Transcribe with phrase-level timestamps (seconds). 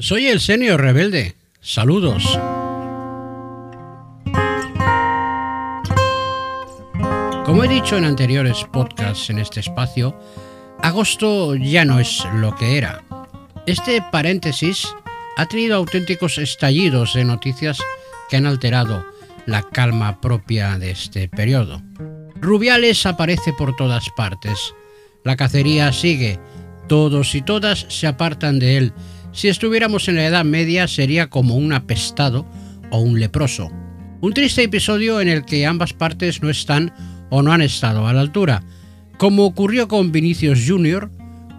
[0.00, 1.34] Soy el senior rebelde.
[1.60, 2.24] Saludos.
[7.44, 10.18] Como he dicho en anteriores podcasts en este espacio,
[10.80, 13.04] agosto ya no es lo que era.
[13.66, 14.88] Este paréntesis
[15.36, 17.78] ha tenido auténticos estallidos de noticias
[18.30, 19.04] que han alterado
[19.44, 21.82] la calma propia de este periodo.
[22.36, 24.74] Rubiales aparece por todas partes.
[25.24, 26.40] La cacería sigue.
[26.88, 28.92] Todos y todas se apartan de él
[29.32, 32.46] si estuviéramos en la Edad Media sería como un apestado
[32.90, 33.70] o un leproso.
[34.20, 36.92] Un triste episodio en el que ambas partes no están
[37.30, 38.62] o no han estado a la altura,
[39.18, 41.10] como ocurrió con Vinicius Jr.,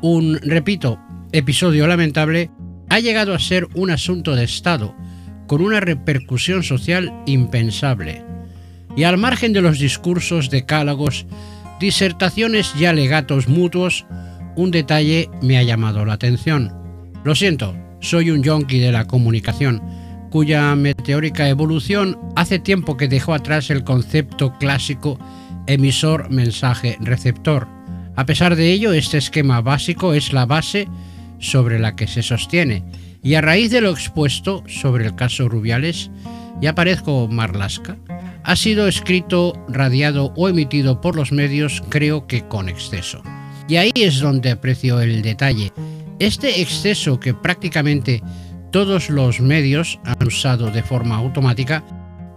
[0.02, 1.00] un, repito,
[1.32, 2.50] episodio lamentable,
[2.90, 4.96] ha llegado a ser un asunto de Estado,
[5.48, 8.26] con una repercusión social impensable.
[8.98, 11.26] Y al margen de los discursos, decálogos,
[11.80, 14.06] disertaciones y alegatos mutuos,
[14.56, 16.81] un detalle me ha llamado la atención.
[17.24, 19.80] Lo siento, soy un yonki de la comunicación,
[20.32, 25.20] cuya meteórica evolución hace tiempo que dejó atrás el concepto clásico
[25.68, 27.68] emisor-mensaje-receptor.
[28.16, 30.88] A pesar de ello, este esquema básico es la base
[31.38, 32.84] sobre la que se sostiene,
[33.22, 36.10] y a raíz de lo expuesto sobre el caso Rubiales,
[36.60, 37.98] ya parezco Marlasca,
[38.44, 43.22] ha sido escrito, radiado o emitido por los medios, creo que con exceso.
[43.68, 45.72] Y ahí es donde aprecio el detalle,
[46.26, 48.22] este exceso que prácticamente
[48.72, 51.84] todos los medios han usado de forma automática,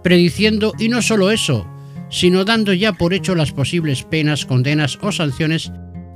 [0.03, 1.67] prediciendo y no solo eso,
[2.09, 5.71] sino dando ya por hecho las posibles penas, condenas o sanciones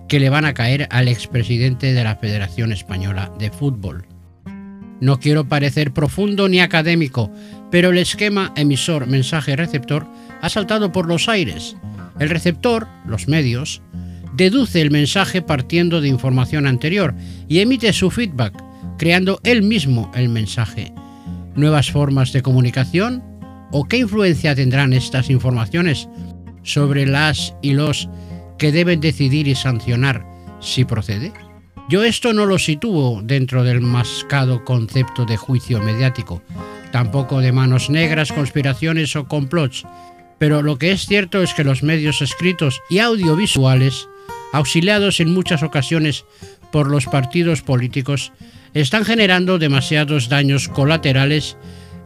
[0.07, 4.07] que le van a caer al expresidente de la Federación Española de Fútbol.
[4.99, 7.31] No quiero parecer profundo ni académico,
[7.69, 10.07] pero el esquema emisor-mensaje-receptor
[10.41, 11.77] ha saltado por los aires.
[12.19, 13.81] El receptor, los medios,
[14.39, 17.13] deduce el mensaje partiendo de información anterior
[17.49, 18.53] y emite su feedback,
[18.97, 20.93] creando él mismo el mensaje.
[21.55, 23.21] ¿Nuevas formas de comunicación?
[23.73, 26.07] ¿O qué influencia tendrán estas informaciones
[26.63, 28.07] sobre las y los
[28.57, 30.25] que deben decidir y sancionar
[30.61, 31.33] si procede?
[31.89, 36.41] Yo esto no lo sitúo dentro del mascado concepto de juicio mediático,
[36.93, 39.83] tampoco de manos negras, conspiraciones o complots,
[40.37, 44.07] pero lo que es cierto es que los medios escritos y audiovisuales
[44.51, 46.25] auxiliados en muchas ocasiones
[46.71, 48.31] por los partidos políticos,
[48.73, 51.57] están generando demasiados daños colaterales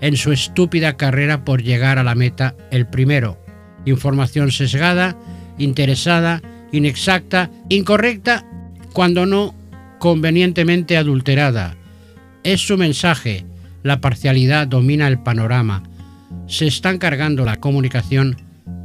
[0.01, 3.37] en su estúpida carrera por llegar a la meta el primero.
[3.85, 5.17] Información sesgada,
[5.57, 8.45] interesada, inexacta, incorrecta,
[8.93, 9.55] cuando no
[9.99, 11.75] convenientemente adulterada.
[12.43, 13.45] Es su mensaje,
[13.83, 15.83] la parcialidad domina el panorama,
[16.47, 18.37] se están cargando la comunicación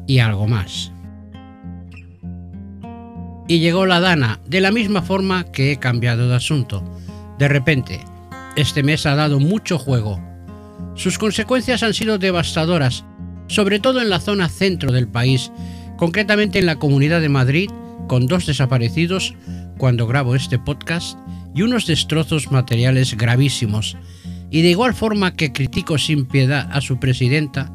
[0.06, 0.92] y algo más
[3.48, 6.84] y llegó la Dana, de la misma forma que he cambiado de asunto.
[7.38, 8.04] De repente,
[8.56, 10.20] este mes ha dado mucho juego.
[10.94, 13.04] Sus consecuencias han sido devastadoras,
[13.46, 15.50] sobre todo en la zona centro del país,
[15.96, 17.70] concretamente en la Comunidad de Madrid,
[18.06, 19.34] con dos desaparecidos
[19.78, 21.18] cuando grabo este podcast
[21.54, 23.96] y unos destrozos materiales gravísimos.
[24.50, 27.72] Y de igual forma que critico sin piedad a su presidenta,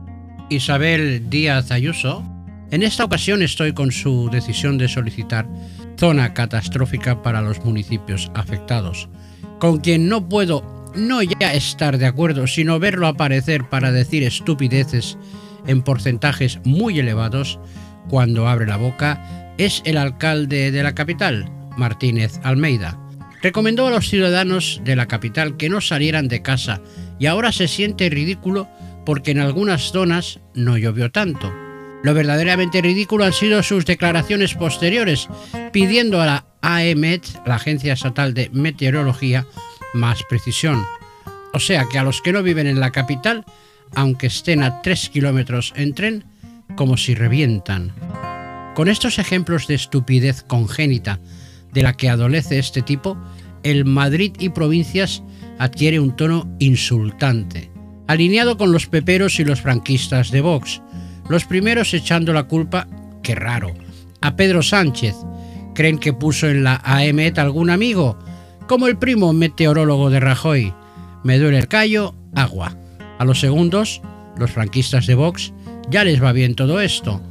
[0.50, 2.23] Isabel Díaz Ayuso,
[2.73, 5.47] en esta ocasión estoy con su decisión de solicitar
[5.95, 9.09] zona catastrófica para los municipios afectados,
[9.59, 15.19] con quien no puedo no ya estar de acuerdo, sino verlo aparecer para decir estupideces
[15.67, 17.59] en porcentajes muy elevados
[18.09, 21.47] cuando abre la boca, es el alcalde de la capital,
[21.78, 23.00] Martínez Almeida.
[23.44, 26.81] Recomendó a los ciudadanos de la capital que no salieran de casa
[27.19, 28.67] y ahora se siente ridículo
[29.05, 31.53] porque en algunas zonas no llovió tanto.
[32.03, 35.30] Lo verdaderamente ridículo han sido sus declaraciones posteriores,
[35.72, 39.47] pidiendo a la AEMET, la Agencia Estatal de Meteorología,
[39.94, 40.84] más precisión.
[41.53, 43.46] O sea que a los que no viven en la capital,
[43.96, 46.25] aunque estén a 3 kilómetros en tren,
[46.75, 47.94] como si revientan.
[48.75, 51.22] Con estos ejemplos de estupidez congénita
[51.72, 53.18] de la que adolece este tipo,
[53.64, 55.24] el Madrid y provincias
[55.58, 57.72] adquiere un tono insultante,
[58.08, 60.82] alineado con los peperos y los franquistas de Vox,
[61.29, 62.87] los primeros echando la culpa,
[63.22, 63.73] qué raro,
[64.22, 65.16] a Pedro Sánchez.
[65.73, 68.17] Creen que puso en la AEMET algún amigo,
[68.67, 70.73] como el primo meteorólogo de Rajoy.
[71.23, 72.78] Me duele el callo, agua.
[73.17, 74.02] A los segundos,
[74.37, 75.53] los franquistas de Vox,
[75.90, 77.22] ya les va bien todo esto.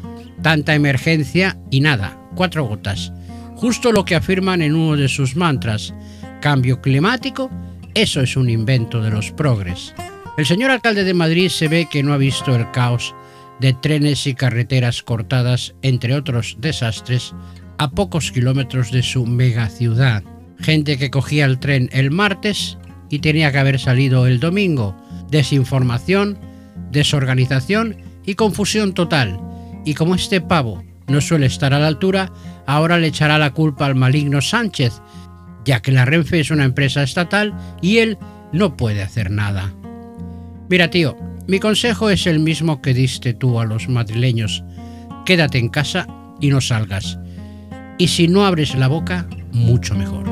[0.43, 3.13] Tanta emergencia y nada, cuatro gotas.
[3.57, 5.95] Justo lo que afirman en uno de sus mantras.
[6.41, 7.51] Cambio climático,
[7.95, 9.95] eso es un invento de los progres.
[10.37, 13.15] El señor alcalde de Madrid se ve que no ha visto el caos
[13.63, 17.33] de trenes y carreteras cortadas, entre otros desastres,
[17.79, 20.25] a pocos kilómetros de su megaciudad.
[20.59, 22.77] Gente que cogía el tren el martes
[23.09, 24.97] y tenía que haber salido el domingo.
[25.31, 26.39] Desinformación,
[26.91, 29.41] desorganización y confusión total.
[29.85, 32.33] Y como este pavo no suele estar a la altura,
[32.67, 35.01] ahora le echará la culpa al maligno Sánchez,
[35.65, 38.19] ya que la Renfe es una empresa estatal y él
[38.53, 39.73] no puede hacer nada.
[40.69, 41.17] Mira, tío,
[41.47, 44.65] mi consejo es el mismo que diste tú a los madrileños.
[45.27, 46.07] Quédate en casa
[46.41, 47.19] y no salgas.
[47.99, 50.32] Y si no abres la boca, mucho mejor.